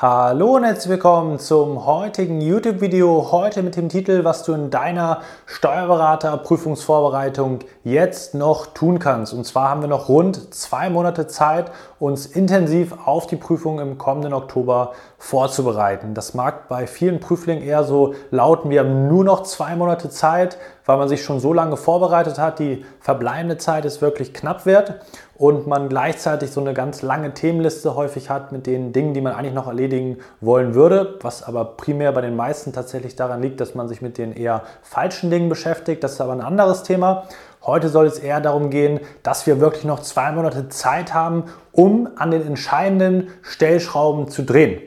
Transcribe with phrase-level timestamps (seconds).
[0.00, 3.32] Hallo und herzlich willkommen zum heutigen YouTube-Video.
[3.32, 9.32] Heute mit dem Titel, was du in deiner Steuerberaterprüfungsvorbereitung jetzt noch tun kannst.
[9.32, 13.98] Und zwar haben wir noch rund zwei Monate Zeit, uns intensiv auf die Prüfung im
[13.98, 16.14] kommenden Oktober vorzubereiten.
[16.14, 20.58] Das mag bei vielen Prüflingen eher so lauten, wir haben nur noch zwei Monate Zeit,
[20.88, 22.58] weil man sich schon so lange vorbereitet hat.
[22.60, 24.94] Die verbleibende Zeit ist wirklich knapp wert
[25.36, 29.34] und man gleichzeitig so eine ganz lange Themenliste häufig hat mit den Dingen, die man
[29.34, 33.74] eigentlich noch erledigen wollen würde, was aber primär bei den meisten tatsächlich daran liegt, dass
[33.74, 36.02] man sich mit den eher falschen Dingen beschäftigt.
[36.02, 37.24] Das ist aber ein anderes Thema.
[37.62, 42.08] Heute soll es eher darum gehen, dass wir wirklich noch zwei Monate Zeit haben, um
[42.16, 44.80] an den entscheidenden Stellschrauben zu drehen.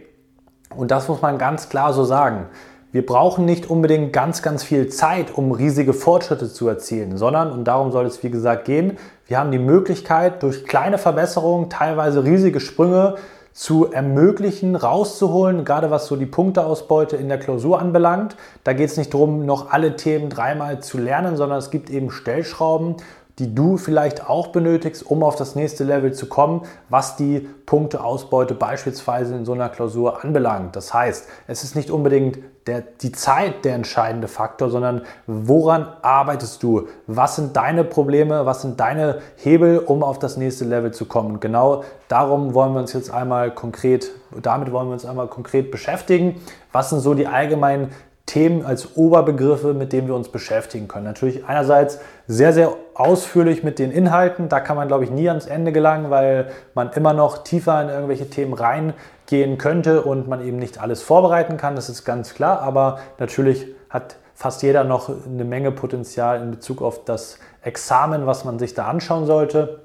[0.75, 2.47] Und das muss man ganz klar so sagen.
[2.93, 7.63] Wir brauchen nicht unbedingt ganz, ganz viel Zeit, um riesige Fortschritte zu erzielen, sondern, und
[7.63, 8.97] darum soll es wie gesagt gehen,
[9.27, 13.15] wir haben die Möglichkeit, durch kleine Verbesserungen, teilweise riesige Sprünge
[13.53, 18.35] zu ermöglichen, rauszuholen, gerade was so die Punkteausbeute in der Klausur anbelangt.
[18.65, 22.11] Da geht es nicht darum, noch alle Themen dreimal zu lernen, sondern es gibt eben
[22.11, 22.97] Stellschrauben,
[23.39, 28.53] die du vielleicht auch benötigst, um auf das nächste Level zu kommen, was die Punkteausbeute
[28.53, 30.75] beispielsweise in so einer Klausur anbelangt.
[30.75, 36.61] Das heißt, es ist nicht unbedingt der, die Zeit der entscheidende Faktor, sondern woran arbeitest
[36.61, 36.87] du?
[37.07, 38.45] Was sind deine Probleme?
[38.45, 41.33] Was sind deine Hebel, um auf das nächste Level zu kommen?
[41.33, 45.71] Und genau darum wollen wir uns jetzt einmal konkret, damit wollen wir uns einmal konkret
[45.71, 46.41] beschäftigen.
[46.71, 47.91] Was sind so die allgemeinen
[48.31, 51.03] Themen als Oberbegriffe, mit denen wir uns beschäftigen können.
[51.03, 54.49] Natürlich einerseits sehr, sehr ausführlich mit den Inhalten.
[54.49, 57.89] Da kann man, glaube ich, nie ans Ende gelangen, weil man immer noch tiefer in
[57.89, 61.75] irgendwelche Themen reingehen könnte und man eben nicht alles vorbereiten kann.
[61.75, 62.61] Das ist ganz klar.
[62.61, 68.45] Aber natürlich hat fast jeder noch eine Menge Potenzial in Bezug auf das Examen, was
[68.45, 69.81] man sich da anschauen sollte.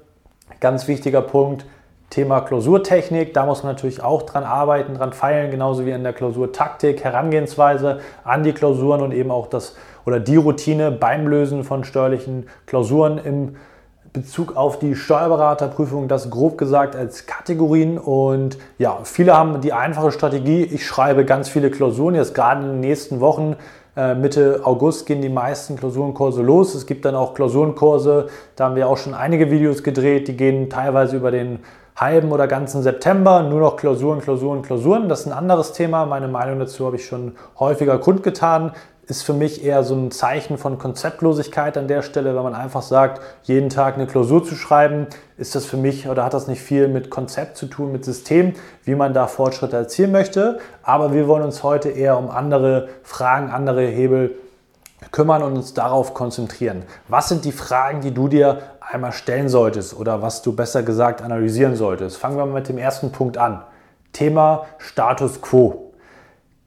[0.59, 1.65] Ganz wichtiger Punkt,
[2.09, 6.13] Thema Klausurtechnik, da muss man natürlich auch dran arbeiten, dran feilen, genauso wie in der
[6.13, 9.75] Klausurtaktik, Herangehensweise an die Klausuren und eben auch das
[10.05, 13.55] oder die Routine beim Lösen von steuerlichen Klausuren im
[14.13, 17.97] Bezug auf die Steuerberaterprüfung, das grob gesagt als Kategorien.
[17.97, 22.67] Und ja, viele haben die einfache Strategie, ich schreibe ganz viele Klausuren, jetzt gerade in
[22.67, 23.57] den nächsten Wochen
[23.97, 26.73] äh, Mitte August gehen die meisten Klausurenkurse los.
[26.73, 30.69] Es gibt dann auch Klausurenkurse, da haben wir auch schon einige Videos gedreht, die gehen
[30.69, 31.59] teilweise über den
[31.97, 35.09] halben oder ganzen September nur noch Klausuren, Klausuren, Klausuren.
[35.09, 36.05] Das ist ein anderes Thema.
[36.05, 38.71] Meine Meinung dazu habe ich schon häufiger kundgetan.
[39.07, 42.81] Ist für mich eher so ein Zeichen von Konzeptlosigkeit an der Stelle, wenn man einfach
[42.81, 46.61] sagt, jeden Tag eine Klausur zu schreiben, ist das für mich oder hat das nicht
[46.61, 48.53] viel mit Konzept zu tun, mit System,
[48.83, 50.59] wie man da Fortschritte erzielen möchte.
[50.83, 54.35] Aber wir wollen uns heute eher um andere Fragen, andere Hebel
[55.11, 56.83] kümmern und uns darauf konzentrieren.
[57.07, 58.59] Was sind die Fragen, die du dir
[58.89, 62.17] einmal stellen solltest oder was du besser gesagt analysieren solltest?
[62.17, 63.63] Fangen wir mal mit dem ersten Punkt an.
[64.13, 65.93] Thema Status quo.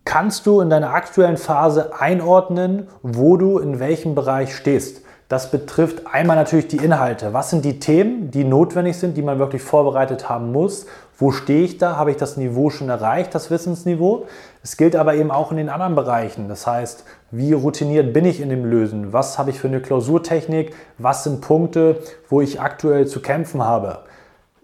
[0.04, 5.03] Kannst du in deiner aktuellen Phase einordnen, wo du in welchem Bereich stehst?
[5.30, 7.32] Das betrifft einmal natürlich die Inhalte.
[7.32, 10.86] Was sind die Themen, die notwendig sind, die man wirklich vorbereitet haben muss?
[11.16, 11.94] Wo stehe ich da?
[11.94, 14.26] Habe ich das Niveau schon erreicht, das Wissensniveau?
[14.64, 16.48] Es gilt aber eben auch in den anderen Bereichen.
[16.48, 19.12] Das heißt, wie routiniert bin ich in dem Lösen?
[19.12, 20.74] Was habe ich für eine Klausurtechnik?
[20.98, 21.98] Was sind Punkte,
[22.28, 23.98] wo ich aktuell zu kämpfen habe?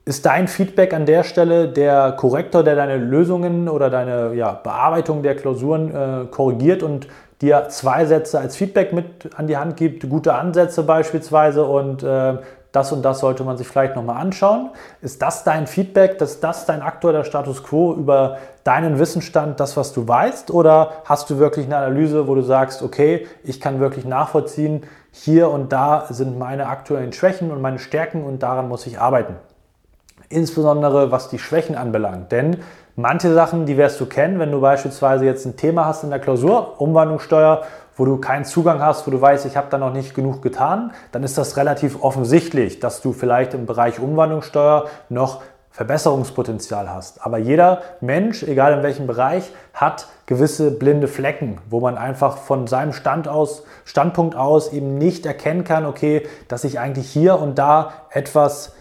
[0.05, 5.23] Ist dein Feedback an der Stelle der Korrektor, der deine Lösungen oder deine ja, Bearbeitung
[5.23, 7.07] der Klausuren äh, korrigiert und
[7.41, 12.39] dir zwei Sätze als Feedback mit an die Hand gibt, gute Ansätze beispielsweise und äh,
[12.77, 14.71] das und das sollte man sich vielleicht nochmal anschauen.
[15.01, 19.95] Ist das dein Feedback, ist das dein aktueller Status quo über deinen Wissensstand, das, was
[19.95, 20.51] du weißt?
[20.51, 25.51] Oder hast du wirklich eine Analyse, wo du sagst, okay, ich kann wirklich nachvollziehen, hier
[25.51, 29.37] und da sind meine aktuellen Schwächen und meine Stärken und daran muss ich arbeiten.
[30.29, 32.33] Insbesondere was die Schwächen anbelangt.
[32.33, 32.59] Denn
[32.97, 36.19] manche Sachen, die wirst du kennen, wenn du beispielsweise jetzt ein Thema hast in der
[36.19, 37.63] Klausur, Umwandlungssteuer
[37.97, 40.93] wo du keinen Zugang hast, wo du weißt, ich habe da noch nicht genug getan,
[41.13, 45.41] dann ist das relativ offensichtlich, dass du vielleicht im Bereich Umwandlungssteuer noch
[45.71, 47.25] Verbesserungspotenzial hast.
[47.25, 52.67] Aber jeder Mensch, egal in welchem Bereich, hat gewisse blinde Flecken, wo man einfach von
[52.67, 57.59] seinem Stand aus, Standpunkt aus eben nicht erkennen kann, okay, dass ich eigentlich hier und
[57.59, 58.73] da etwas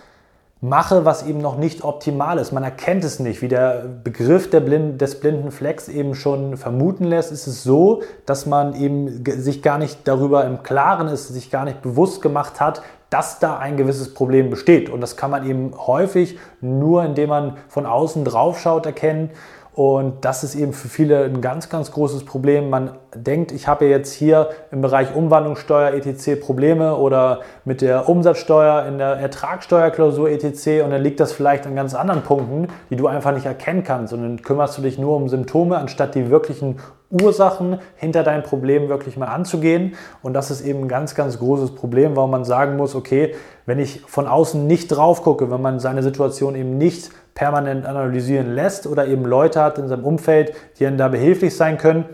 [0.68, 2.52] mache, was eben noch nicht optimal ist.
[2.52, 3.42] Man erkennt es nicht.
[3.42, 8.02] Wie der Begriff der Blind, des blinden Flecks eben schon vermuten lässt, ist es so,
[8.26, 12.60] dass man eben sich gar nicht darüber im Klaren ist, sich gar nicht bewusst gemacht
[12.60, 14.90] hat, dass da ein gewisses Problem besteht.
[14.90, 19.30] Und das kann man eben häufig nur, indem man von außen drauf schaut, erkennen.
[19.76, 22.70] Und das ist eben für viele ein ganz, ganz großes Problem.
[22.70, 26.40] Man denkt, ich habe jetzt hier im Bereich Umwandlungssteuer etc.
[26.40, 30.82] Probleme oder mit der Umsatzsteuer in der Ertragssteuerklausur etc.
[30.86, 34.14] Und dann liegt das vielleicht an ganz anderen Punkten, die du einfach nicht erkennen kannst.
[34.14, 36.78] Und dann kümmerst du dich nur um Symptome, anstatt die wirklichen
[37.12, 39.96] Ursachen hinter deinem Problem wirklich mal anzugehen.
[40.24, 43.36] Und das ist eben ein ganz, ganz großes Problem, warum man sagen muss, okay,
[43.66, 48.56] wenn ich von außen nicht drauf gucke, wenn man seine Situation eben nicht permanent analysieren
[48.56, 52.06] lässt oder eben Leute hat in seinem Umfeld, die ihnen da behilflich sein können,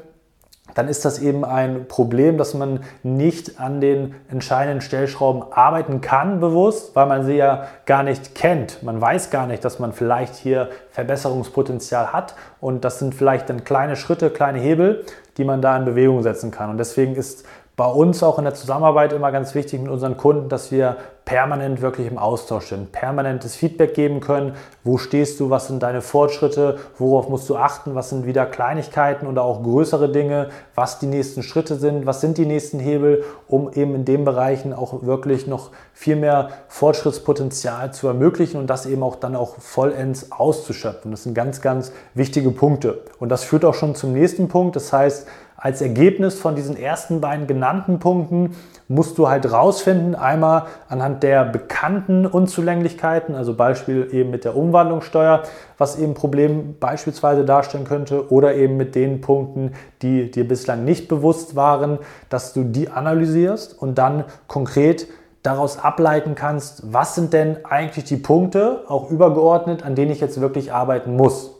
[0.73, 6.39] dann ist das eben ein Problem, dass man nicht an den entscheidenden Stellschrauben arbeiten kann
[6.39, 8.81] bewusst, weil man sie ja gar nicht kennt.
[8.81, 13.63] Man weiß gar nicht, dass man vielleicht hier Verbesserungspotenzial hat und das sind vielleicht dann
[13.63, 15.06] kleine Schritte, kleine Hebel,
[15.38, 16.69] die man da in Bewegung setzen kann.
[16.69, 17.45] Und deswegen ist
[17.75, 21.81] bei uns auch in der Zusammenarbeit immer ganz wichtig mit unseren Kunden, dass wir permanent
[21.81, 24.53] wirklich im Austausch sind, permanentes Feedback geben können.
[24.83, 25.50] Wo stehst du?
[25.50, 26.79] Was sind deine Fortschritte?
[26.97, 27.95] Worauf musst du achten?
[27.95, 30.50] Was sind wieder Kleinigkeiten oder auch größere Dinge?
[30.75, 32.06] Was die nächsten Schritte sind?
[32.06, 36.50] Was sind die nächsten Hebel, um eben in den Bereichen auch wirklich noch viel mehr
[36.68, 41.12] Fortschrittspotenzial zu ermöglichen und das eben auch dann auch vollends auszuschöpfen.
[41.12, 43.01] Das sind ganz, ganz wichtige Punkte.
[43.19, 44.75] Und das führt auch schon zum nächsten Punkt.
[44.75, 45.27] Das heißt,
[45.61, 48.55] als Ergebnis von diesen ersten beiden genannten Punkten
[48.87, 55.43] musst du halt rausfinden, einmal anhand der bekannten Unzulänglichkeiten, also Beispiel eben mit der Umwandlungssteuer,
[55.77, 61.07] was eben Problem beispielsweise darstellen könnte, oder eben mit den Punkten, die dir bislang nicht
[61.07, 61.99] bewusst waren,
[62.29, 65.05] dass du die analysierst und dann konkret
[65.43, 70.41] daraus ableiten kannst, was sind denn eigentlich die Punkte, auch übergeordnet, an denen ich jetzt
[70.41, 71.51] wirklich arbeiten muss.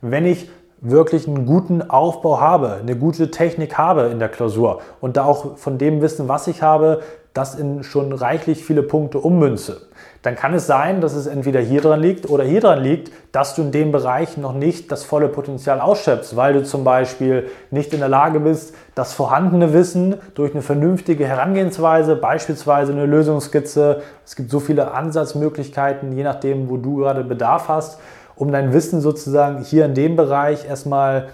[0.00, 0.48] Wenn ich
[0.84, 5.56] wirklich einen guten Aufbau habe, eine gute Technik habe in der Klausur und da auch
[5.56, 7.00] von dem Wissen, was ich habe,
[7.32, 9.88] das in schon reichlich viele Punkte ummünze,
[10.22, 13.56] dann kann es sein, dass es entweder hier dran liegt oder hier dran liegt, dass
[13.56, 17.92] du in dem Bereich noch nicht das volle Potenzial ausschöpfst, weil du zum Beispiel nicht
[17.92, 24.36] in der Lage bist, das vorhandene Wissen durch eine vernünftige Herangehensweise, beispielsweise eine Lösungsskizze, es
[24.36, 27.98] gibt so viele Ansatzmöglichkeiten, je nachdem, wo du gerade Bedarf hast,
[28.36, 31.28] um dein Wissen sozusagen hier in dem Bereich erstmal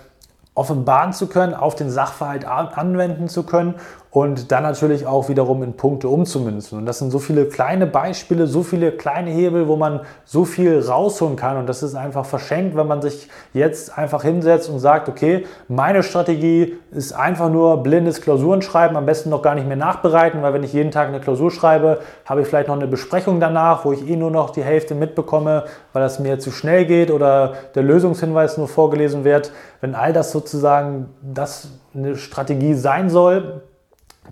[0.55, 3.77] offenbaren zu können, auf den Sachverhalt anwenden zu können
[4.13, 6.79] und dann natürlich auch wiederum in Punkte umzumünzen.
[6.79, 10.81] Und das sind so viele kleine Beispiele, so viele kleine Hebel, wo man so viel
[10.81, 11.57] rausholen kann.
[11.57, 16.03] Und das ist einfach verschenkt, wenn man sich jetzt einfach hinsetzt und sagt, okay, meine
[16.03, 20.55] Strategie ist einfach nur blindes Klausuren schreiben, am besten noch gar nicht mehr nachbereiten, weil
[20.55, 23.93] wenn ich jeden Tag eine Klausur schreibe, habe ich vielleicht noch eine Besprechung danach, wo
[23.93, 27.85] ich eh nur noch die Hälfte mitbekomme, weil das mir zu schnell geht oder der
[27.85, 29.53] Lösungshinweis nur vorgelesen wird.
[29.81, 33.63] Wenn all das sozusagen das eine Strategie sein soll,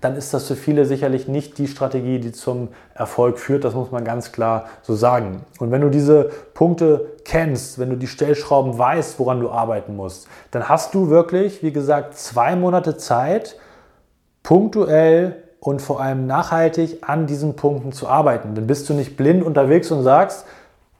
[0.01, 3.63] dann ist das für viele sicherlich nicht die Strategie, die zum Erfolg führt.
[3.63, 5.45] Das muss man ganz klar so sagen.
[5.59, 10.27] Und wenn du diese Punkte kennst, wenn du die Stellschrauben weißt, woran du arbeiten musst,
[10.51, 13.57] dann hast du wirklich, wie gesagt, zwei Monate Zeit,
[14.43, 18.55] punktuell und vor allem nachhaltig an diesen Punkten zu arbeiten.
[18.55, 20.45] Dann bist du nicht blind unterwegs und sagst,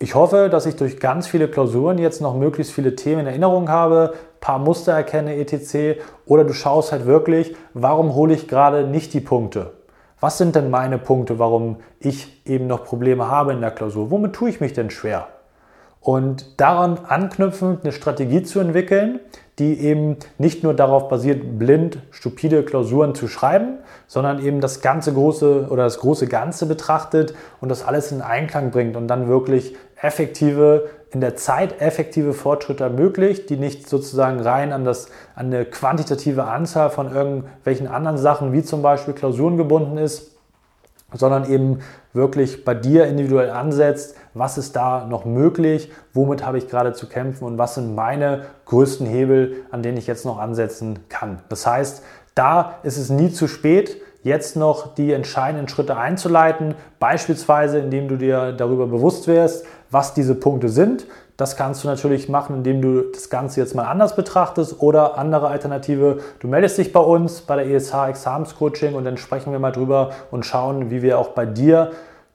[0.01, 3.69] ich hoffe, dass ich durch ganz viele Klausuren jetzt noch möglichst viele Themen in Erinnerung
[3.69, 6.01] habe, paar Muster erkenne, etc.
[6.25, 9.73] Oder du schaust halt wirklich, warum hole ich gerade nicht die Punkte?
[10.19, 14.11] Was sind denn meine Punkte, warum ich eben noch Probleme habe in der Klausur?
[14.11, 15.27] Womit tue ich mich denn schwer?
[16.01, 19.19] Und daran anknüpfend eine Strategie zu entwickeln,
[19.59, 25.13] die eben nicht nur darauf basiert, blind, stupide Klausuren zu schreiben, sondern eben das ganze
[25.13, 29.75] große oder das große Ganze betrachtet und das alles in Einklang bringt und dann wirklich
[30.01, 35.65] effektive, in der Zeit effektive Fortschritte ermöglicht, die nicht sozusagen rein an, das, an eine
[35.65, 40.35] quantitative Anzahl von irgendwelchen anderen Sachen wie zum Beispiel Klausuren gebunden ist,
[41.13, 41.79] sondern eben
[42.13, 47.07] wirklich bei dir individuell ansetzt, was ist da noch möglich, womit habe ich gerade zu
[47.07, 51.39] kämpfen und was sind meine größten Hebel, an denen ich jetzt noch ansetzen kann.
[51.49, 52.03] Das heißt,
[52.35, 58.17] da ist es nie zu spät, jetzt noch die entscheidenden Schritte einzuleiten, beispielsweise indem du
[58.17, 61.05] dir darüber bewusst wirst, was diese Punkte sind.
[61.37, 65.47] Das kannst du natürlich machen, indem du das Ganze jetzt mal anders betrachtest oder andere
[65.47, 66.19] Alternative.
[66.41, 70.11] Du meldest dich bei uns bei der ESH Examenscoaching und dann sprechen wir mal drüber
[70.31, 71.91] und schauen, wie wir auch bei dir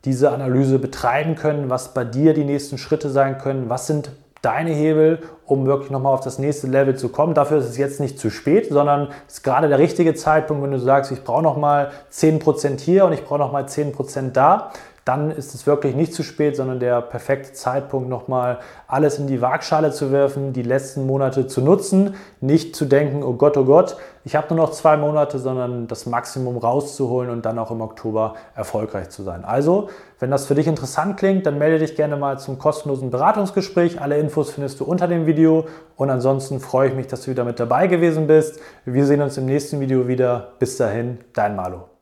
[0.07, 4.11] diese Analyse betreiben können, was bei dir die nächsten Schritte sein können, was sind
[4.45, 7.35] deine Hebel, um wirklich nochmal auf das nächste Level zu kommen.
[7.35, 10.71] Dafür ist es jetzt nicht zu spät, sondern es ist gerade der richtige Zeitpunkt, wenn
[10.71, 14.71] du sagst, ich brauche nochmal 10% hier und ich brauche nochmal 10% da.
[15.05, 19.43] Dann ist es wirklich nicht zu spät, sondern der perfekte Zeitpunkt, nochmal alles in die
[19.43, 23.97] Waagschale zu werfen, die letzten Monate zu nutzen, nicht zu denken, oh Gott, oh Gott,
[24.25, 28.35] ich habe nur noch zwei Monate, sondern das Maximum rauszuholen und dann auch im Oktober
[28.55, 29.45] erfolgreich zu sein.
[29.45, 34.01] Also, wenn das für dich interessant klingt, dann melde dich gerne mal zum kostenlosen Beratungsgespräch.
[34.01, 35.67] Alle Infos findest du unter dem Video
[35.97, 38.61] und ansonsten freue ich mich, dass du wieder mit dabei gewesen bist.
[38.87, 40.53] Wir sehen uns im nächsten Video wieder.
[40.59, 41.94] Bis dahin, dein Malo.